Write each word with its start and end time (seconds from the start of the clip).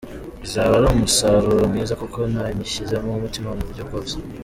Izaba 0.45 0.73
ari 0.77 0.87
umusaruro 0.89 1.61
mwiza 1.71 1.93
kuko 2.01 2.19
nayishyizemo 2.33 3.09
umutima 3.11 3.49
mu 3.55 3.63
buryo 3.67 3.83
bwose. 3.89 4.15